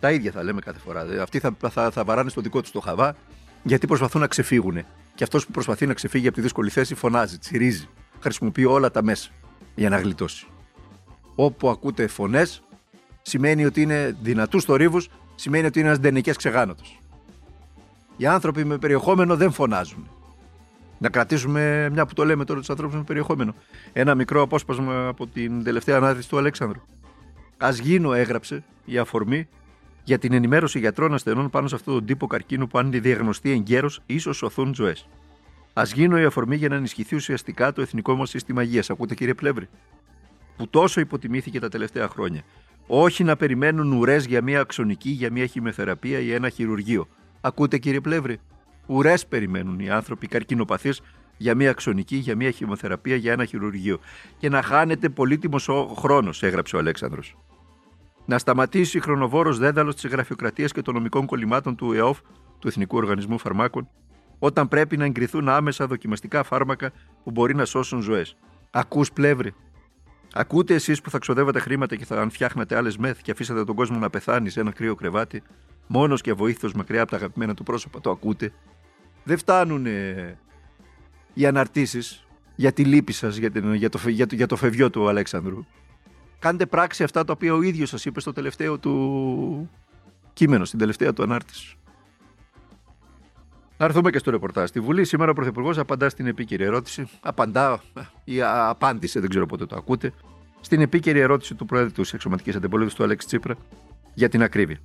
Τα 0.00 0.12
ίδια 0.12 0.30
θα 0.30 0.42
λέμε 0.42 0.60
κάθε 0.60 0.78
φορά. 0.78 1.02
Δηλαδή, 1.02 1.20
αυτοί 1.20 1.38
θα, 1.38 1.56
θα, 1.68 1.90
θα 1.90 2.04
βαράνε 2.04 2.30
στο 2.30 2.40
δικό 2.40 2.60
τους 2.60 2.70
το 2.70 2.80
χαβά 2.80 3.16
γιατί 3.62 3.86
προσπαθούν 3.86 4.20
να 4.20 4.26
ξεφύγουν. 4.26 4.84
Και 5.14 5.24
αυτός 5.24 5.46
που 5.46 5.52
προσπαθεί 5.52 5.86
να 5.86 5.94
ξεφύγει 5.94 6.26
από 6.26 6.36
τη 6.36 6.42
δύσκολη 6.42 6.70
θέση 6.70 6.94
φωνάζει, 6.94 7.38
τσιρίζει. 7.38 7.88
Χρησιμοποιεί 8.20 8.64
όλα 8.64 8.90
τα 8.90 9.02
μέσα 9.02 9.30
για 9.74 9.88
να 9.88 9.98
γλιτώσει. 9.98 10.46
Όπου 11.34 11.68
ακούτε 11.68 12.06
φωνές, 12.06 12.62
σημαίνει 13.22 13.64
ότι 13.64 13.82
είναι 13.82 14.16
δυνατούς 14.22 14.64
θορύβους, 14.64 15.08
σημαίνει 15.34 15.66
ότι 15.66 15.78
είναι 15.78 15.88
ένας 15.88 16.00
ντενεκέ 16.00 16.32
ξεγάνατο. 16.32 16.82
Οι 18.16 18.26
άνθρωποι 18.26 18.64
με 18.64 18.78
περιεχόμενο 18.78 19.36
δεν 19.36 19.52
φωνάζουν. 19.52 20.10
Να 20.98 21.08
κρατήσουμε, 21.08 21.90
μια 21.92 22.06
που 22.06 22.14
το 22.14 22.24
λέμε 22.24 22.44
τώρα, 22.44 22.60
τους 22.60 22.70
ανθρώπους 22.70 22.96
με 22.96 23.02
περιεχόμενο. 23.02 23.54
Ένα 23.92 24.14
μικρό 24.14 24.42
απόσπασμα 24.42 25.08
από 25.08 25.26
την 25.26 25.64
τελευταία 25.64 25.96
ανάδυση 25.96 26.28
του 26.28 26.38
Αλέξανδρου. 26.38 26.80
Α 27.56 27.70
γίνω, 27.70 28.12
έγραψε 28.12 28.62
η 28.84 28.98
αφορμή 28.98 29.48
για 30.04 30.18
την 30.18 30.32
ενημέρωση 30.32 30.78
γιατρών 30.78 31.14
ασθενών 31.14 31.50
πάνω 31.50 31.68
σε 31.68 31.74
αυτόν 31.74 31.94
τον 31.94 32.04
τύπο 32.04 32.26
καρκίνου 32.26 32.66
που, 32.66 32.78
αν 32.78 32.90
διαγνωστεί 32.90 33.50
εγκαίρως, 33.50 34.00
ίσως 34.06 34.36
σωθούν 34.36 34.74
ζωές. 34.74 35.08
Α 35.72 35.82
γίνω 35.94 36.18
η 36.18 36.24
αφορμή 36.24 36.56
για 36.56 36.68
να 36.68 36.74
ενισχυθεί 36.74 37.14
ουσιαστικά 37.14 37.72
το 37.72 37.80
εθνικό 37.80 38.14
μας 38.14 38.30
σύστημα 38.30 38.62
υγείας. 38.62 38.90
Ακούτε, 38.90 39.14
κύριε 39.14 39.34
Πλεύρη, 39.34 39.68
που 40.56 40.68
τόσο 40.68 41.00
υποτιμήθηκε 41.00 41.60
τα 41.60 41.68
τελευταία 41.68 42.08
χρόνια. 42.08 42.42
Όχι 42.86 43.24
να 43.24 43.36
περιμένουν 43.36 43.92
ουρές 43.92 44.26
για 44.26 44.42
μια 44.42 44.60
αξονική, 44.60 45.10
για 45.10 45.30
μια 45.30 45.46
χημεθεραπεία 45.46 46.18
ή 46.18 46.32
ένα 46.32 46.48
χειρουργείο. 46.48 47.08
Ακούτε, 47.40 47.78
κύριε 47.78 48.00
Πλεύρη, 48.00 48.40
ουρές 48.86 49.26
περιμένουν 49.26 49.78
οι 49.78 49.90
άνθρωποι 49.90 50.26
καρκινοπαθείς 50.26 51.00
για 51.36 51.54
μια 51.54 51.70
αξονική, 51.70 52.16
για 52.16 52.36
μια 52.36 52.50
χημοθεραπεία, 52.50 53.16
για 53.16 53.32
ένα 53.32 53.44
χειρουργείο. 53.44 53.98
Και 54.38 54.48
να 54.48 54.62
χάνεται 54.62 55.08
πολύτιμος 55.08 55.68
χρόνος, 55.96 56.42
έγραψε 56.42 56.76
ο 56.76 56.78
Αλέξανδρος 56.78 57.36
να 58.24 58.38
σταματήσει 58.38 58.96
η 58.96 59.00
χρονοβόρος 59.00 59.58
δέδαλο 59.58 59.94
της 59.94 60.06
γραφειοκρατίας 60.06 60.72
και 60.72 60.82
των 60.82 60.94
νομικών 60.94 61.26
κολλημάτων 61.26 61.76
του 61.76 61.92
ΕΟΦ, 61.92 62.20
του 62.58 62.68
Εθνικού 62.68 62.96
Οργανισμού 62.96 63.38
Φαρμάκων, 63.38 63.88
όταν 64.38 64.68
πρέπει 64.68 64.96
να 64.96 65.04
εγκριθούν 65.04 65.48
άμεσα 65.48 65.86
δοκιμαστικά 65.86 66.42
φάρμακα 66.42 66.92
που 67.24 67.30
μπορεί 67.30 67.54
να 67.54 67.64
σώσουν 67.64 68.00
ζωές. 68.00 68.36
Ακούς 68.70 69.12
πλεύρη. 69.12 69.54
Ακούτε 70.34 70.74
εσείς 70.74 71.00
που 71.00 71.10
θα 71.10 71.18
ξοδεύατε 71.18 71.58
χρήματα 71.58 71.96
και 71.96 72.04
θα 72.04 72.20
αν 72.20 72.30
φτιάχνατε 72.30 72.76
άλλες 72.76 72.96
μεθ 72.96 73.20
και 73.22 73.30
αφήσατε 73.30 73.64
τον 73.64 73.74
κόσμο 73.74 73.98
να 73.98 74.10
πεθάνει 74.10 74.50
σε 74.50 74.60
ένα 74.60 74.70
κρύο 74.70 74.94
κρεβάτι, 74.94 75.42
μόνος 75.86 76.20
και 76.20 76.30
αβοήθητος 76.30 76.72
μακριά 76.72 77.02
από 77.02 77.10
τα 77.10 77.16
αγαπημένα 77.16 77.54
του 77.54 77.62
πρόσωπα. 77.62 78.00
Το 78.00 78.10
ακούτε. 78.10 78.52
Δεν 79.24 79.38
φτάνουν 79.38 79.86
οι 81.34 81.46
αναρτήσεις 81.46 82.26
για 82.54 82.72
τη 82.72 82.84
λύπη 82.84 83.12
σας 83.12 83.36
για, 83.36 83.50
για, 83.74 83.88
το, 83.88 84.08
για, 84.08 84.26
το, 84.26 84.34
για 84.34 84.46
το 84.46 84.56
φευγιό 84.56 84.90
του 84.90 85.08
Αλέξανδρου 85.08 85.64
κάντε 86.42 86.66
πράξη 86.66 87.02
αυτά 87.02 87.24
τα 87.24 87.32
οποία 87.32 87.54
ο 87.54 87.62
ίδιος 87.62 87.88
σας 87.88 88.04
είπε 88.04 88.20
στο 88.20 88.32
τελευταίο 88.32 88.78
του 88.78 89.70
κείμενο, 90.32 90.64
στην 90.64 90.78
τελευταία 90.78 91.12
του 91.12 91.22
ανάρτηση. 91.22 91.76
Να 93.76 93.84
έρθουμε 93.84 94.10
και 94.10 94.18
στο 94.18 94.30
ρεπορτάζ. 94.30 94.68
Στη 94.68 94.80
Βουλή 94.80 95.04
σήμερα 95.04 95.30
ο 95.30 95.34
Πρωθυπουργός 95.34 95.78
απαντά 95.78 96.08
στην 96.08 96.26
επίκαιρη 96.26 96.64
ερώτηση. 96.64 97.08
Απαντά 97.20 97.82
ή 98.24 98.42
απάντησε, 98.42 99.20
δεν 99.20 99.28
ξέρω 99.28 99.46
πότε 99.46 99.66
το 99.66 99.76
ακούτε. 99.76 100.12
Στην 100.60 100.80
επίκαιρη 100.80 101.18
ερώτηση 101.18 101.54
του 101.54 101.66
Πρόεδρου 101.66 102.02
της 102.02 102.12
Εξωματικής 102.12 102.56
Αντιπολίτευσης 102.56 102.98
του 102.98 103.04
Αλέξη 103.04 103.26
Τσίπρα 103.26 103.54
για 104.14 104.28
την 104.28 104.42
ακρίβεια. 104.42 104.78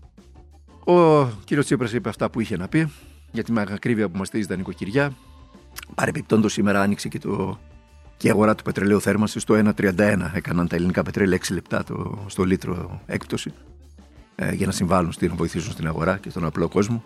Ο 0.85 1.25
κύριος 1.25 1.65
Τσίπρας 1.65 1.93
είπε 1.93 2.09
αυτά 2.09 2.29
που 2.29 2.39
είχε 2.39 2.57
να 2.57 2.67
πει 2.67 2.91
για 3.31 3.43
την 3.43 3.59
ακρίβεια 3.59 4.09
που 4.09 4.17
μας 4.17 4.27
στείλει 4.27 4.45
τα 4.45 4.55
νοικοκυριά. 4.55 5.13
Παρεμπιπτόντως 5.95 6.53
σήμερα 6.53 6.81
άνοιξε 6.81 7.07
και 7.07 7.19
το 7.19 7.59
και 8.17 8.27
η 8.27 8.29
αγορά 8.29 8.55
του 8.55 8.63
πετρελαίου 8.63 9.01
θέρμανσης 9.01 9.41
στο 9.41 9.73
1,31 9.77 10.31
έκαναν 10.33 10.67
τα 10.67 10.75
ελληνικά 10.75 11.03
πετρέλαια 11.03 11.39
6 11.47 11.53
λεπτά 11.53 11.83
το, 11.83 12.25
στο 12.27 12.43
λίτρο 12.43 13.01
έκπτωση 13.05 13.53
ε, 14.35 14.53
για 14.53 14.65
να 14.65 14.71
συμβάλλουν 14.71 15.11
στην, 15.11 15.29
να 15.29 15.35
βοηθήσουν 15.35 15.71
στην 15.71 15.87
αγορά 15.87 16.17
και 16.17 16.29
στον 16.29 16.45
απλό 16.45 16.67
κόσμο. 16.67 17.03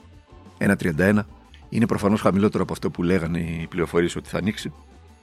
1,31 0.57 1.19
είναι 1.69 1.85
προφανώς 1.85 2.21
χαμηλότερο 2.21 2.63
από 2.63 2.73
αυτό 2.73 2.89
που 2.89 3.03
λέγανε 3.03 3.39
οι 3.39 3.67
πληροφορίες 3.69 4.15
ότι 4.15 4.29
θα 4.29 4.37
ανοίξει. 4.37 4.73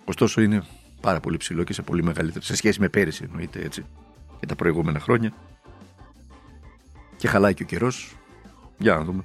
Ωστόσο 0.05 0.41
είναι 0.41 0.63
πάρα 1.01 1.21
πολύ 1.21 1.37
ψηλό 1.37 1.65
και 1.65 1.73
σε 1.73 1.83
πολύ 1.83 2.03
μεγαλύτερο 2.03 2.45
σε 2.45 2.57
σχέση 2.57 2.81
με 2.81 2.89
πέρυσι 2.89 3.25
εννοείται 3.25 3.61
έτσι 3.61 3.85
και 4.41 4.47
τα 4.47 4.55
προηγούμενα 4.55 5.01
χρόνια. 5.01 5.33
Και 7.17 7.29
χαλάει 7.29 7.55
και 7.55 7.63
ο 7.63 7.67
καιρός. 7.67 8.17
Για 8.79 8.95
να 8.95 9.05
δούμε. 9.05 9.23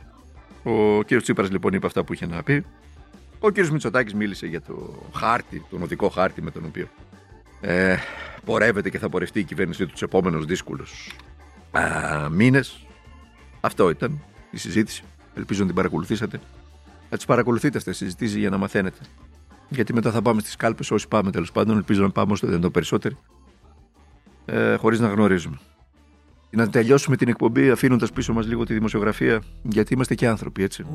Ο 0.64 1.04
κ. 1.04 1.22
Τσίπρας 1.22 1.52
λοιπόν 1.52 1.74
είπε 1.74 1.86
αυτά 1.86 2.04
που 2.04 2.14
είχε 2.14 2.26
να 2.26 2.44
πει. 2.44 2.66
Ο 3.46 3.52
κ. 3.52 3.68
Μητσοτάκης 3.68 4.14
μίλησε 4.14 4.48
για 4.48 4.62
το 4.62 5.04
χάρτη, 5.16 5.66
τον 5.70 5.82
οδικό 5.82 6.10
χάρτη 6.10 6.42
με 6.42 6.52
τον 6.52 6.66
οποίο 6.66 6.88
ε, 7.62 7.96
πορεύεται 8.46 8.90
και 8.90 9.00
θα 9.00 9.10
πορευτεί 9.10 9.40
η 9.40 9.44
κυβέρνησή 9.44 9.86
του 9.86 9.92
τους 9.92 10.02
επόμενους 10.02 10.46
δύσκολους 10.46 11.16
μήνες. 12.32 12.86
Αυτό 13.62 13.90
ήταν 13.90 14.20
η 14.52 14.58
συζήτηση. 14.58 15.04
Ελπίζω 15.36 15.60
να 15.60 15.66
την 15.66 15.76
παρακολουθήσατε. 15.76 16.40
Θα 17.10 17.16
τις 17.16 17.26
παρακολουθείτε 17.26 17.78
αυτές 17.78 17.98
τις 17.98 18.06
συζητήσεις 18.06 18.36
για 18.36 18.50
να 18.50 18.58
μαθαίνετε. 18.58 18.98
Γιατί 19.70 19.94
μετά 19.94 20.12
θα 20.12 20.22
πάμε 20.22 20.42
στις 20.42 20.56
κάλπες, 20.56 20.92
όσοι 20.92 21.08
πάμε 21.08 21.32
τέλος 21.32 21.52
πάντων. 21.52 21.78
Ελπίζω 21.78 22.02
να 22.02 22.10
πάμε 22.10 22.32
όσο 22.32 22.48
δεν 22.48 22.62
το 22.62 22.70
περισσότερο. 22.70 23.16
Ε, 24.46 24.76
Χωρίς 24.76 25.00
να 25.00 25.08
γνωρίζουμε. 25.08 25.60
Να 26.50 26.70
τελειώσουμε 26.70 27.16
την 27.16 27.28
εκπομπή 27.28 27.72
αφήνοντας 27.72 28.12
πίσω 28.12 28.34
μας 28.34 28.48
λίγο 28.48 28.64
τη 28.64 28.74
δημοσιογραφία, 28.74 29.42
γιατί 29.64 29.94
είμαστε 29.94 30.16
και 30.16 30.28
άνθρωποι, 30.28 30.64
έτσι. 30.64 30.86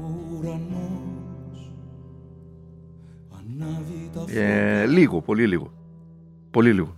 Ε, 4.35 4.87
λίγο, 4.87 5.21
πολύ 5.21 5.47
λίγο. 5.47 5.73
Πολύ 6.51 6.73
λίγο. 6.73 6.97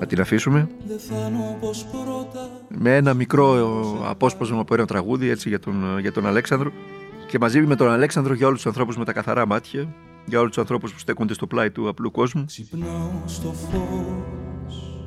Να 0.00 0.06
την 0.06 0.20
αφήσουμε. 0.20 0.68
Με 2.68 2.96
ένα 2.96 3.14
μικρό 3.14 3.74
απόσπασμα 4.04 4.60
από 4.60 4.74
ένα 4.74 4.86
τραγούδι 4.86 5.28
έτσι, 5.28 5.48
για, 5.48 5.58
τον, 5.58 5.98
για 5.98 6.12
τον 6.12 6.26
Αλέξανδρο. 6.26 6.72
Και 7.28 7.38
μαζί 7.38 7.60
με 7.60 7.76
τον 7.76 7.90
Αλέξανδρο 7.90 8.34
για 8.34 8.46
όλους 8.46 8.58
τους 8.58 8.66
ανθρώπους 8.66 8.96
με 8.96 9.04
τα 9.04 9.12
καθαρά 9.12 9.46
μάτια 9.46 9.94
για 10.26 10.38
όλους 10.38 10.50
τους 10.50 10.58
ανθρώπους 10.58 10.92
που 10.92 10.98
στέκονται 10.98 11.34
στο 11.34 11.46
πλάι 11.46 11.70
του 11.70 11.88
απλού 11.88 12.10
κόσμου. 12.10 12.44
Στο 13.24 13.52
φως, 13.52 15.00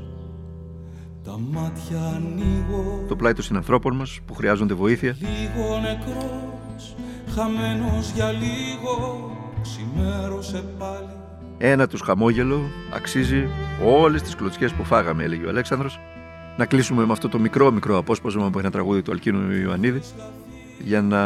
τα 1.24 1.40
μάτια 1.52 2.00
ανοίγω, 2.16 3.06
το 3.08 3.16
πλάι 3.16 3.34
των 3.34 3.44
συνανθρώπων 3.44 3.96
μας 3.96 4.20
που 4.26 4.34
χρειάζονται 4.34 4.74
βοήθεια. 4.74 5.18
Λίγο 5.20 5.80
νεκρός, 5.80 6.96
χαμένος 7.36 8.12
για 8.12 8.32
λίγο 8.32 9.32
Ξημέρωσε 9.64 10.64
πάλι 10.78 11.10
Ένα 11.58 11.88
τους 11.88 12.02
χαμόγελο 12.02 12.62
αξίζει 12.94 13.48
όλες 13.86 14.22
τις 14.22 14.36
κλωτσιές 14.36 14.72
που 14.72 14.84
φάγαμε 14.84 15.24
έλεγε 15.24 15.46
ο 15.46 15.50
Αλέξανδρος 15.50 16.00
να 16.58 16.66
κλείσουμε 16.66 17.06
με 17.06 17.12
αυτό 17.12 17.30
το 17.30 17.40
μικρό 17.40 17.72
μικρό 17.72 17.98
απόσπασμα 17.98 18.46
από 18.46 18.60
ένα 18.60 18.72
τραγούδι 18.72 19.02
του 19.02 19.12
Αλκίνου 19.12 19.52
Ιωαννίδη 19.52 20.02
για 20.80 21.02
να 21.02 21.22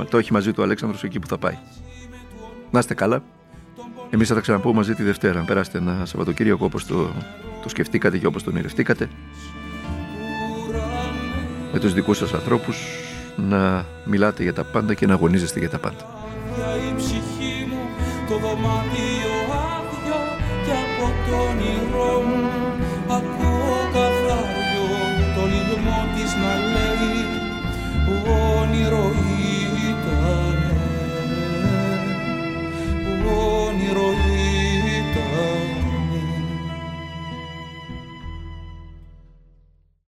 ε, 0.00 0.04
το 0.10 0.18
έχει 0.18 0.32
μαζί 0.32 0.52
του 0.52 0.62
Αλέξανδρος 0.62 1.04
εκεί 1.04 1.18
που 1.18 1.26
θα 1.26 1.38
πάει. 1.38 1.58
Να 2.70 2.78
είστε 2.78 2.94
καλά. 2.94 3.22
Εμείς 4.10 4.28
θα 4.28 4.34
τα 4.34 4.40
ξαναπούμε 4.40 4.74
μαζί 4.74 4.94
τη 4.94 5.02
Δευτέρα. 5.02 5.38
Να 5.38 5.44
περάσετε 5.44 5.78
ένα 5.78 6.04
Σαββατοκύριακο 6.04 6.64
όπως 6.64 6.86
το, 6.86 7.10
το 7.62 7.68
σκεφτήκατε 7.68 8.18
και 8.18 8.26
όπως 8.26 8.42
το 8.42 8.50
ονειρευτήκατε. 8.50 9.08
Με 11.72 11.78
τους 11.78 11.92
δικούς 11.94 12.16
σας 12.16 12.34
ανθρώπους 12.34 12.76
να 13.36 13.86
μιλάτε 14.04 14.42
για 14.42 14.52
τα 14.52 14.64
πάντα 14.64 14.94
και 14.94 15.06
να 15.06 15.14
αγωνίζεστε 15.14 15.58
για 15.58 15.70
τα 15.70 15.78
πάντα 15.78 16.04
η 16.04 16.04
ψυχή 16.04 16.16
μου 16.18 16.31
το 18.32 18.38
δωμάτιο 18.38 19.34
άδειο 19.74 20.20
και 20.64 20.72
από 20.84 21.06
τον 21.26 21.38
όνειρό 21.48 22.14
μου 22.26 22.42
ακούω 23.16 23.78
καθαριό 23.94 24.88
το 25.34 25.42
λιγμό 25.52 26.00
της 26.14 26.32
να 26.42 26.52
λέει 26.72 27.20
όνειρο 28.58 29.12
ήταν 29.90 30.58
όνειρο 33.64 34.08
ήταν 34.10 34.31